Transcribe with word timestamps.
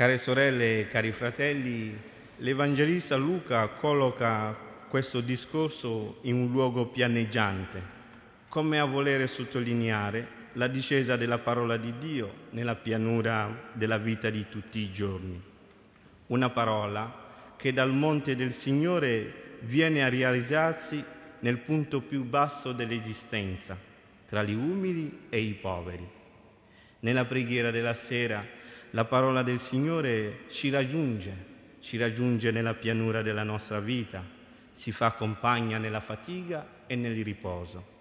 Care 0.00 0.16
sorelle 0.16 0.80
e 0.80 0.88
cari 0.88 1.12
fratelli, 1.12 1.94
l'Evangelista 2.38 3.16
Luca 3.16 3.66
colloca 3.68 4.56
questo 4.88 5.20
discorso 5.20 6.20
in 6.22 6.36
un 6.36 6.50
luogo 6.50 6.86
pianeggiante, 6.86 7.82
come 8.48 8.80
a 8.80 8.86
volere 8.86 9.26
sottolineare 9.26 10.26
la 10.54 10.68
discesa 10.68 11.16
della 11.16 11.36
parola 11.36 11.76
di 11.76 11.92
Dio 11.98 12.32
nella 12.52 12.76
pianura 12.76 13.72
della 13.74 13.98
vita 13.98 14.30
di 14.30 14.46
tutti 14.48 14.78
i 14.78 14.90
giorni. 14.90 15.38
Una 16.28 16.48
parola 16.48 17.52
che 17.58 17.74
dal 17.74 17.92
monte 17.92 18.34
del 18.34 18.54
Signore 18.54 19.58
viene 19.64 20.02
a 20.02 20.08
realizzarsi 20.08 21.04
nel 21.40 21.58
punto 21.58 22.00
più 22.00 22.24
basso 22.24 22.72
dell'esistenza, 22.72 23.76
tra 24.30 24.42
gli 24.42 24.54
umili 24.54 25.26
e 25.28 25.40
i 25.40 25.52
poveri. 25.52 26.08
Nella 27.00 27.26
preghiera 27.26 27.70
della 27.70 27.92
sera 27.92 28.58
la 28.90 29.04
parola 29.04 29.42
del 29.42 29.60
Signore 29.60 30.46
ci 30.48 30.70
raggiunge, 30.70 31.48
ci 31.80 31.96
raggiunge 31.96 32.50
nella 32.50 32.74
pianura 32.74 33.22
della 33.22 33.44
nostra 33.44 33.78
vita, 33.78 34.24
si 34.74 34.90
fa 34.92 35.12
compagna 35.12 35.78
nella 35.78 36.00
fatica 36.00 36.84
e 36.86 36.96
nel 36.96 37.22
riposo. 37.22 37.98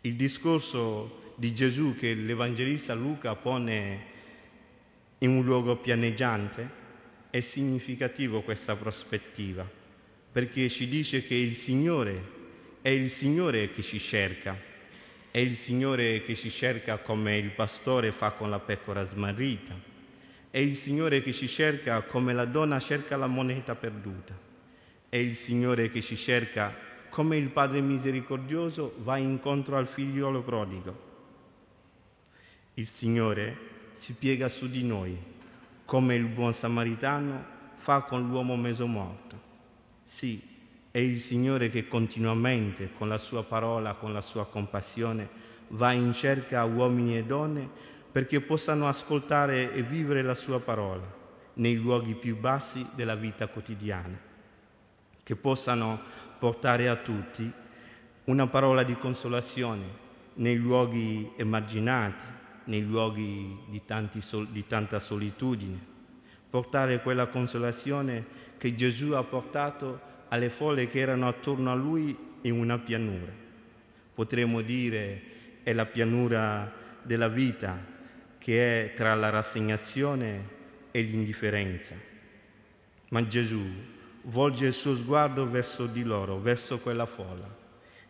Il 0.00 0.14
discorso 0.14 1.34
di 1.36 1.54
Gesù 1.54 1.94
che 1.96 2.14
l'Evangelista 2.14 2.94
Luca 2.94 3.34
pone 3.34 4.14
in 5.18 5.30
un 5.30 5.44
luogo 5.44 5.76
pianeggiante 5.76 6.84
è 7.30 7.40
significativo 7.40 8.42
questa 8.42 8.74
prospettiva, 8.74 9.68
perché 10.32 10.68
ci 10.68 10.88
dice 10.88 11.24
che 11.24 11.34
il 11.34 11.54
Signore 11.54 12.34
è 12.82 12.88
il 12.88 13.10
Signore 13.10 13.70
che 13.70 13.82
ci 13.82 13.98
cerca, 13.98 14.56
è 15.36 15.40
il 15.40 15.58
Signore 15.58 16.22
che 16.22 16.34
ci 16.34 16.48
cerca 16.48 16.96
come 16.96 17.36
il 17.36 17.50
pastore 17.50 18.10
fa 18.10 18.30
con 18.30 18.48
la 18.48 18.58
pecora 18.58 19.04
smarrita, 19.04 19.74
è 20.50 20.56
il 20.56 20.78
Signore 20.78 21.20
che 21.20 21.34
ci 21.34 21.46
cerca 21.46 22.00
come 22.04 22.32
la 22.32 22.46
donna 22.46 22.80
cerca 22.80 23.18
la 23.18 23.26
moneta 23.26 23.74
perduta, 23.74 24.34
è 25.10 25.16
il 25.16 25.36
Signore 25.36 25.90
che 25.90 26.00
ci 26.00 26.16
cerca 26.16 26.74
come 27.10 27.36
il 27.36 27.50
Padre 27.50 27.82
misericordioso 27.82 28.94
va 29.00 29.18
incontro 29.18 29.76
al 29.76 29.88
figliolo 29.88 30.40
prodigo. 30.40 31.00
Il 32.72 32.88
Signore 32.88 33.58
si 33.96 34.14
piega 34.14 34.48
su 34.48 34.70
di 34.70 34.84
noi, 34.84 35.18
come 35.84 36.14
il 36.14 36.24
buon 36.24 36.54
samaritano 36.54 37.44
fa 37.76 38.00
con 38.04 38.26
l'uomo 38.26 38.56
meso 38.56 38.86
morto. 38.86 39.38
Sì, 40.06 40.40
è 40.96 41.00
il 41.00 41.20
Signore 41.20 41.68
che 41.68 41.88
continuamente, 41.88 42.88
con 42.96 43.06
la 43.06 43.18
sua 43.18 43.44
parola, 43.44 43.96
con 43.96 44.14
la 44.14 44.22
sua 44.22 44.46
compassione, 44.46 45.28
va 45.68 45.92
in 45.92 46.14
cerca 46.14 46.60
a 46.60 46.64
uomini 46.64 47.18
e 47.18 47.24
donne 47.24 47.68
perché 48.10 48.40
possano 48.40 48.88
ascoltare 48.88 49.74
e 49.74 49.82
vivere 49.82 50.22
la 50.22 50.34
sua 50.34 50.58
parola 50.58 51.04
nei 51.54 51.76
luoghi 51.76 52.14
più 52.14 52.38
bassi 52.38 52.86
della 52.94 53.14
vita 53.14 53.46
quotidiana, 53.48 54.18
che 55.22 55.36
possano 55.36 56.00
portare 56.38 56.88
a 56.88 56.96
tutti 56.96 57.52
una 58.24 58.46
parola 58.46 58.82
di 58.82 58.96
consolazione 58.96 59.84
nei 60.36 60.56
luoghi 60.56 61.30
emarginati, 61.36 62.24
nei 62.64 62.82
luoghi 62.82 63.54
di, 63.68 63.82
sol- 64.22 64.48
di 64.48 64.66
tanta 64.66 64.98
solitudine, 64.98 65.78
portare 66.48 67.02
quella 67.02 67.26
consolazione 67.26 68.24
che 68.56 68.74
Gesù 68.74 69.10
ha 69.10 69.22
portato 69.22 70.05
alle 70.28 70.50
folle 70.50 70.88
che 70.88 71.00
erano 71.00 71.28
attorno 71.28 71.70
a 71.70 71.74
lui 71.74 72.16
in 72.42 72.52
una 72.52 72.78
pianura. 72.78 73.32
Potremmo 74.14 74.62
dire 74.62 75.22
è 75.62 75.72
la 75.72 75.86
pianura 75.86 76.72
della 77.02 77.28
vita 77.28 77.94
che 78.38 78.84
è 78.84 78.94
tra 78.94 79.14
la 79.14 79.30
rassegnazione 79.30 80.54
e 80.90 81.02
l'indifferenza. 81.02 81.94
Ma 83.08 83.26
Gesù 83.26 83.62
volge 84.22 84.66
il 84.66 84.72
suo 84.72 84.96
sguardo 84.96 85.48
verso 85.48 85.86
di 85.86 86.02
loro, 86.02 86.38
verso 86.38 86.78
quella 86.78 87.06
folla, 87.06 87.48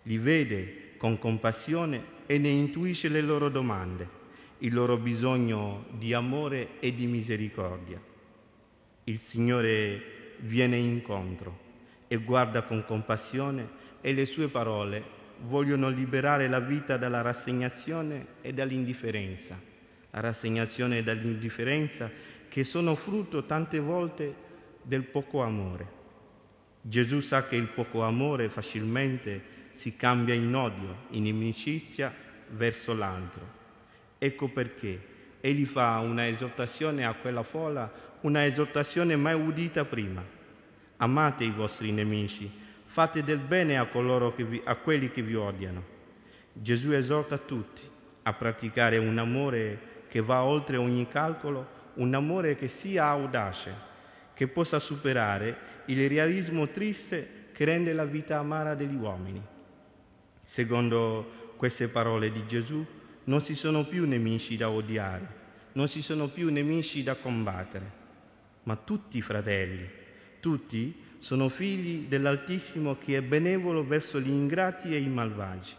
li 0.03 0.19
vede 0.19 0.97
con 0.97 1.19
compassione 1.19 2.15
e 2.27 2.39
ne 2.39 2.49
intuisce 2.49 3.09
le 3.09 3.21
loro 3.21 3.49
domande 3.49 4.25
il 4.61 4.73
loro 4.73 4.97
bisogno 4.97 5.85
di 5.91 6.15
amore 6.15 6.81
e 6.81 6.95
di 6.95 7.07
misericordia. 7.07 8.01
Il 9.05 9.19
Signore 9.21 10.35
viene 10.39 10.77
incontro 10.77 11.65
e 12.09 12.17
guarda 12.17 12.63
con 12.63 12.85
compassione 12.85 13.85
e 14.01 14.13
le 14.13 14.27
sue 14.27 14.49
parole 14.49 15.15
vogliono 15.41 15.89
liberare 15.89 16.49
la 16.49 16.61
vita 16.61 16.97
dalla 16.97 17.21
rassegnazione 17.21 18.27
e 18.41 18.53
dall'indifferenza. 18.53 19.59
La 20.11 20.21
rassegnazione 20.21 20.99
e 20.99 21.03
dall'indifferenza 21.03 22.11
che 22.49 22.65
sono 22.65 22.95
frutto 22.95 23.45
tante 23.45 23.79
volte 23.79 24.35
del 24.83 25.03
poco 25.03 25.43
amore. 25.43 25.95
Gesù 26.81 27.21
sa 27.21 27.47
che 27.47 27.57
il 27.57 27.69
poco 27.69 28.03
amore 28.03 28.49
facilmente 28.49 29.55
si 29.75 29.97
cambia 29.97 30.35
in 30.35 30.55
odio, 30.55 30.97
in 31.11 31.27
inimicizia 31.27 32.15
verso 32.49 32.95
l'altro 32.95 33.57
Ecco 34.19 34.49
perché 34.49 35.15
egli 35.41 35.67
fa 35.67 35.99
una 35.99 36.27
esortazione 36.27 37.05
a 37.05 37.15
quella 37.15 37.43
folla, 37.43 37.93
una 38.23 38.45
esortazione 38.47 39.15
mai 39.17 39.35
udita 39.35 39.85
prima. 39.85 40.25
Amate 40.99 41.45
i 41.45 41.51
vostri 41.51 41.93
nemici, 41.93 42.51
fate 42.87 43.23
del 43.23 43.39
bene 43.39 43.77
a, 43.77 43.89
vi, 44.37 44.63
a 44.65 44.77
quelli 44.77 45.11
che 45.11 45.23
vi 45.23 45.35
odiano. 45.35 45.95
Gesù 46.53 46.93
esorta 46.93 47.37
tutti 47.37 47.83
a 48.23 48.33
praticare 48.33 48.97
un 48.97 49.19
amore 49.19 50.05
che 50.09 50.21
va 50.21 50.43
oltre 50.43 50.77
ogni 50.77 51.07
calcolo, 51.09 51.75
un 51.95 52.15
amore 52.15 52.57
che 52.57 52.69
sia 52.69 53.05
audace, 53.07 53.75
che 54.33 54.49
possa 54.49 54.79
superare 54.79 55.75
il 55.87 56.09
realismo 56.09 56.69
triste 56.69 57.49
che 57.53 57.65
rende 57.65 57.93
la 57.93 58.05
vita 58.05 58.39
amara 58.39 58.75
degli 58.75 58.95
uomini. 58.95 59.43
Secondo 60.43 61.55
queste 61.57 61.89
parole 61.89 62.31
di 62.31 62.47
Gesù, 62.47 62.85
non 63.25 63.45
ci 63.45 63.55
sono 63.55 63.85
più 63.85 64.07
nemici 64.07 64.57
da 64.57 64.71
odiare, 64.71 65.29
non 65.73 65.89
ci 65.89 66.01
sono 66.01 66.29
più 66.29 66.51
nemici 66.51 67.03
da 67.03 67.17
combattere, 67.17 67.91
ma 68.63 68.77
tutti 68.77 69.21
fratelli, 69.21 69.89
tutti 70.47 70.95
sono 71.19 71.49
figli 71.49 72.07
dell'Altissimo 72.07 72.99
che 72.99 73.17
è 73.17 73.21
benevolo 73.21 73.85
verso 73.85 74.21
gli 74.21 74.29
ingrati 74.29 74.95
e 74.95 74.99
i 74.99 75.09
malvagi. 75.09 75.73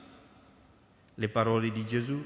Le 1.16 1.30
parole 1.30 1.72
di 1.72 1.86
Gesù, 1.86 2.22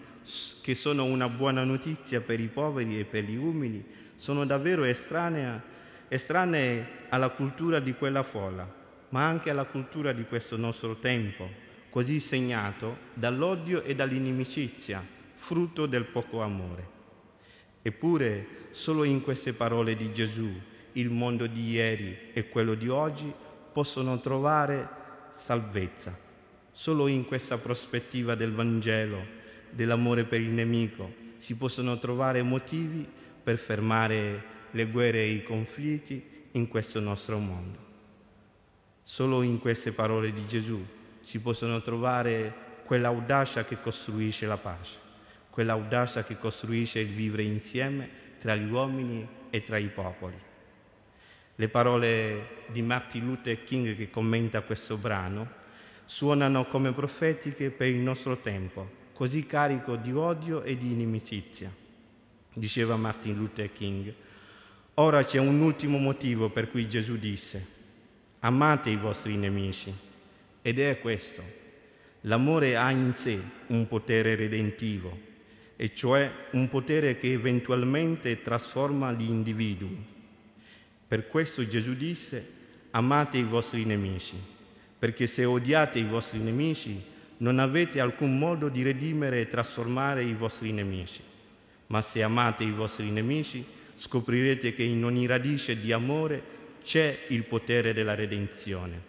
che 0.59 0.73
sono 0.73 1.03
una 1.03 1.29
buona 1.29 1.63
notizia 1.63 2.19
per 2.19 2.39
i 2.39 2.47
poveri 2.47 2.99
e 2.99 3.05
per 3.05 3.25
gli 3.25 3.35
umili, 3.35 3.85
sono 4.15 4.43
davvero 4.43 4.85
estranee, 4.85 5.61
estranee 6.07 6.87
alla 7.09 7.29
cultura 7.29 7.79
di 7.79 7.93
quella 7.93 8.23
folla, 8.23 8.67
ma 9.09 9.23
anche 9.23 9.51
alla 9.51 9.65
cultura 9.65 10.11
di 10.11 10.23
questo 10.23 10.57
nostro 10.57 10.95
tempo, 10.95 11.47
così 11.91 12.19
segnato 12.19 12.97
dall'odio 13.13 13.83
e 13.83 13.93
dall'inimicizia, 13.93 15.05
frutto 15.35 15.85
del 15.85 16.05
poco 16.05 16.41
amore. 16.41 16.87
Eppure 17.83 18.47
solo 18.71 19.03
in 19.03 19.21
queste 19.21 19.53
parole 19.53 19.95
di 19.95 20.11
Gesù 20.11 20.51
il 20.93 21.09
mondo 21.09 21.47
di 21.47 21.71
ieri 21.71 22.17
e 22.33 22.49
quello 22.49 22.73
di 22.73 22.89
oggi 22.89 23.31
possono 23.71 24.19
trovare 24.19 24.87
salvezza. 25.33 26.17
Solo 26.71 27.07
in 27.07 27.25
questa 27.25 27.57
prospettiva 27.57 28.35
del 28.35 28.53
Vangelo, 28.53 29.23
dell'amore 29.69 30.23
per 30.23 30.41
il 30.41 30.49
nemico, 30.49 31.13
si 31.37 31.55
possono 31.55 31.97
trovare 31.97 32.41
motivi 32.41 33.07
per 33.43 33.57
fermare 33.57 34.43
le 34.71 34.85
guerre 34.85 35.19
e 35.19 35.31
i 35.31 35.43
conflitti 35.43 36.23
in 36.51 36.67
questo 36.67 36.99
nostro 36.99 37.37
mondo. 37.39 37.89
Solo 39.03 39.41
in 39.41 39.59
queste 39.59 39.91
parole 39.91 40.31
di 40.31 40.45
Gesù 40.47 40.83
si 41.21 41.39
possono 41.39 41.81
trovare 41.81 42.69
quell'audacia 42.85 43.65
che 43.65 43.79
costruisce 43.81 44.45
la 44.45 44.57
pace, 44.57 44.97
quell'audacia 45.49 46.23
che 46.23 46.37
costruisce 46.37 46.99
il 46.99 47.13
vivere 47.13 47.43
insieme 47.43 48.09
tra 48.39 48.55
gli 48.55 48.69
uomini 48.69 49.27
e 49.49 49.63
tra 49.63 49.77
i 49.77 49.87
popoli. 49.87 50.49
Le 51.61 51.69
parole 51.69 52.63
di 52.69 52.81
Martin 52.81 53.23
Luther 53.23 53.63
King 53.63 53.95
che 53.95 54.09
commenta 54.09 54.61
questo 54.61 54.97
brano 54.97 55.47
suonano 56.05 56.65
come 56.65 56.91
profetiche 56.91 57.69
per 57.69 57.85
il 57.85 57.99
nostro 57.99 58.37
tempo, 58.37 58.89
così 59.13 59.45
carico 59.45 59.95
di 59.95 60.11
odio 60.11 60.63
e 60.63 60.75
di 60.75 60.91
inimicizia. 60.91 61.71
Diceva 62.51 62.95
Martin 62.95 63.35
Luther 63.35 63.71
King, 63.73 64.11
ora 64.95 65.23
c'è 65.23 65.37
un 65.37 65.61
ultimo 65.61 65.99
motivo 65.99 66.49
per 66.49 66.71
cui 66.71 66.89
Gesù 66.89 67.17
disse, 67.17 67.63
amate 68.39 68.89
i 68.89 68.97
vostri 68.97 69.35
nemici 69.35 69.93
ed 70.63 70.79
è 70.79 70.99
questo. 70.99 71.43
L'amore 72.21 72.75
ha 72.75 72.89
in 72.89 73.13
sé 73.13 73.39
un 73.67 73.87
potere 73.87 74.33
redentivo, 74.33 75.15
e 75.75 75.93
cioè 75.93 76.31
un 76.53 76.67
potere 76.69 77.19
che 77.19 77.31
eventualmente 77.31 78.41
trasforma 78.41 79.11
gli 79.11 79.29
individui. 79.29 80.19
Per 81.11 81.27
questo 81.27 81.67
Gesù 81.67 81.93
disse, 81.93 82.47
amate 82.91 83.37
i 83.37 83.43
vostri 83.43 83.83
nemici, 83.83 84.41
perché 84.97 85.27
se 85.27 85.43
odiate 85.43 85.99
i 85.99 86.05
vostri 86.05 86.39
nemici 86.39 87.03
non 87.39 87.59
avete 87.59 87.99
alcun 87.99 88.39
modo 88.39 88.69
di 88.69 88.81
redimere 88.81 89.41
e 89.41 89.49
trasformare 89.49 90.23
i 90.23 90.33
vostri 90.33 90.71
nemici, 90.71 91.19
ma 91.87 92.01
se 92.01 92.23
amate 92.23 92.63
i 92.63 92.71
vostri 92.71 93.11
nemici 93.11 93.61
scoprirete 93.95 94.73
che 94.73 94.83
in 94.83 95.03
ogni 95.03 95.25
radice 95.25 95.77
di 95.77 95.91
amore 95.91 96.41
c'è 96.81 97.25
il 97.27 97.43
potere 97.43 97.91
della 97.91 98.15
redenzione. 98.15 99.01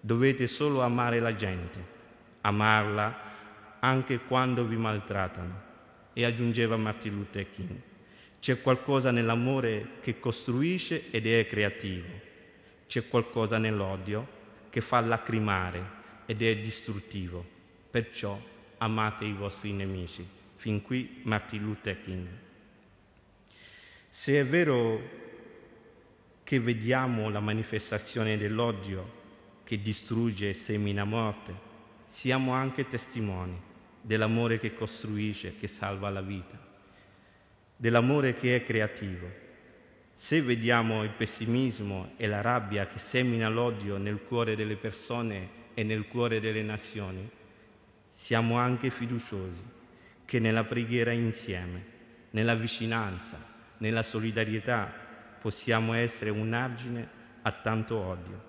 Dovete 0.00 0.46
solo 0.46 0.82
amare 0.82 1.18
la 1.18 1.34
gente, 1.34 1.84
amarla 2.42 3.22
anche 3.80 4.20
quando 4.20 4.64
vi 4.64 4.76
maltrattano. 4.76 5.62
E 6.12 6.24
aggiungeva 6.24 6.76
Martin 6.76 7.16
Luther 7.16 7.50
King, 7.50 7.76
c'è 8.40 8.62
qualcosa 8.62 9.10
nell'amore 9.10 9.98
che 10.00 10.18
costruisce 10.18 11.10
ed 11.10 11.26
è 11.26 11.46
creativo, 11.46 12.08
c'è 12.86 13.06
qualcosa 13.06 13.58
nell'odio 13.58 14.38
che 14.70 14.80
fa 14.80 15.00
lacrimare 15.00 15.98
ed 16.26 16.42
è 16.42 16.56
distruttivo. 16.56 17.44
Perciò 17.90 18.40
amate 18.78 19.24
i 19.24 19.32
vostri 19.32 19.72
nemici. 19.72 20.26
Fin 20.56 20.82
qui 20.82 21.20
Martin 21.24 21.62
Luther 21.62 22.02
King. 22.02 22.26
Se 24.08 24.38
è 24.38 24.46
vero 24.46 25.00
che 26.42 26.60
vediamo 26.60 27.30
la 27.30 27.40
manifestazione 27.40 28.36
dell'odio 28.36 29.18
che 29.64 29.80
distrugge 29.80 30.50
e 30.50 30.54
semina 30.54 31.04
morte, 31.04 31.54
siamo 32.08 32.52
anche 32.52 32.88
testimoni 32.88 33.58
dell'amore 34.00 34.58
che 34.58 34.74
costruisce, 34.74 35.56
che 35.58 35.68
salva 35.68 36.10
la 36.10 36.22
vita, 36.22 36.58
dell'amore 37.80 38.34
che 38.34 38.56
è 38.56 38.62
creativo. 38.62 39.26
Se 40.14 40.42
vediamo 40.42 41.02
il 41.02 41.12
pessimismo 41.16 42.12
e 42.18 42.26
la 42.26 42.42
rabbia 42.42 42.86
che 42.86 42.98
semina 42.98 43.48
l'odio 43.48 43.96
nel 43.96 44.20
cuore 44.22 44.54
delle 44.54 44.76
persone 44.76 45.48
e 45.72 45.82
nel 45.82 46.06
cuore 46.06 46.40
delle 46.40 46.60
nazioni, 46.62 47.26
siamo 48.12 48.58
anche 48.58 48.90
fiduciosi 48.90 49.62
che 50.26 50.38
nella 50.38 50.64
preghiera 50.64 51.12
insieme, 51.12 51.84
nella 52.32 52.54
vicinanza, 52.54 53.38
nella 53.78 54.02
solidarietà 54.02 54.92
possiamo 55.40 55.94
essere 55.94 56.28
un 56.28 56.52
argine 56.52 57.08
a 57.40 57.50
tanto 57.50 57.96
odio. 57.96 58.42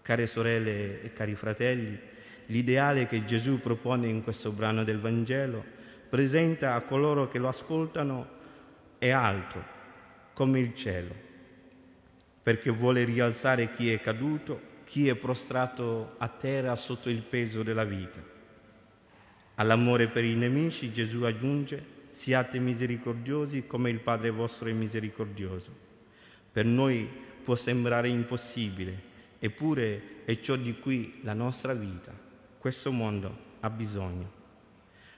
Care 0.00 0.26
sorelle 0.26 1.02
e 1.02 1.12
cari 1.12 1.34
fratelli, 1.34 2.00
l'ideale 2.46 3.06
che 3.06 3.26
Gesù 3.26 3.60
propone 3.60 4.08
in 4.08 4.22
questo 4.22 4.50
brano 4.50 4.82
del 4.82 4.98
Vangelo 4.98 5.62
presenta 6.08 6.72
a 6.72 6.80
coloro 6.80 7.28
che 7.28 7.38
lo 7.38 7.48
ascoltano 7.48 8.40
è 9.02 9.10
alto, 9.10 9.60
come 10.32 10.60
il 10.60 10.76
cielo, 10.76 11.12
perché 12.40 12.70
vuole 12.70 13.02
rialzare 13.02 13.72
chi 13.72 13.92
è 13.92 14.00
caduto 14.00 14.70
chi 14.84 15.08
è 15.08 15.16
prostrato 15.16 16.14
a 16.18 16.28
terra 16.28 16.76
sotto 16.76 17.10
il 17.10 17.22
peso 17.22 17.64
della 17.64 17.82
vita. 17.82 18.22
All'amore 19.56 20.06
per 20.06 20.22
i 20.22 20.36
nemici 20.36 20.92
Gesù 20.92 21.22
aggiunge, 21.22 21.84
siate 22.10 22.60
misericordiosi 22.60 23.66
come 23.66 23.90
il 23.90 23.98
Padre 23.98 24.30
vostro 24.30 24.68
è 24.68 24.72
misericordioso. 24.72 25.74
Per 26.52 26.64
noi 26.64 27.08
può 27.42 27.56
sembrare 27.56 28.08
impossibile, 28.08 29.02
eppure 29.40 30.22
è 30.26 30.38
ciò 30.38 30.54
di 30.54 30.78
cui 30.78 31.18
la 31.22 31.34
nostra 31.34 31.74
vita, 31.74 32.16
questo 32.56 32.92
mondo, 32.92 33.36
ha 33.58 33.70
bisogno. 33.70 34.30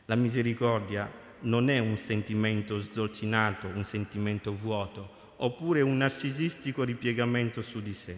La 0.07 0.15
misericordia 0.15 1.23
non 1.44 1.69
è 1.69 1.79
un 1.79 1.96
sentimento 1.96 2.79
sdolcinato, 2.79 3.67
un 3.67 3.85
sentimento 3.85 4.55
vuoto, 4.55 5.32
oppure 5.37 5.81
un 5.81 5.96
narcisistico 5.96 6.85
ripiegamento 6.85 7.61
su 7.62 7.82
di 7.82 7.93
sé. 7.93 8.17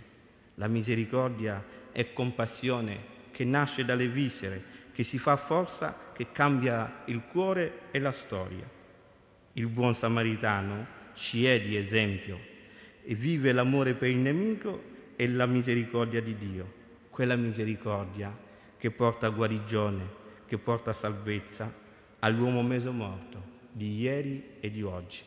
La 0.55 0.69
misericordia 0.69 1.65
è 1.93 2.13
compassione 2.13 3.15
che 3.33 3.45
nasce 3.45 3.85
dalle 3.85 4.09
viscere, 4.09 4.75
che 4.93 5.03
si 5.03 5.19
fa 5.19 5.37
forza, 5.37 6.13
che 6.15 6.29
cambia 6.33 7.03
il 7.07 7.23
cuore 7.31 7.81
e 7.91 7.99
la 7.99 8.13
storia. 8.13 8.69
Il 9.55 9.67
buon 9.67 9.95
samaritano 9.95 10.87
ci 11.15 11.47
è 11.47 11.61
di 11.61 11.77
esempio. 11.77 12.39
E 13.03 13.15
vive 13.15 13.53
l'amore 13.53 13.95
per 13.95 14.09
il 14.09 14.19
nemico 14.19 14.83
e 15.17 15.29
la 15.29 15.47
misericordia 15.47 16.21
di 16.21 16.37
Dio, 16.37 16.73
quella 17.11 17.37
misericordia 17.37 18.37
che 18.77 18.91
porta 18.91 19.29
guarigione, 19.29 20.25
che 20.47 20.59
porta 20.59 20.93
salvezza 20.93 21.85
all'uomo 22.27 22.61
mezzo 22.63 22.93
morto 22.93 23.41
di 23.71 23.99
ieri 23.99 24.57
e 24.59 24.71
di 24.71 24.83
oggi. 24.83 25.23